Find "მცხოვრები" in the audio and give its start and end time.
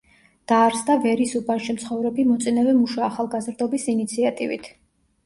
1.75-2.25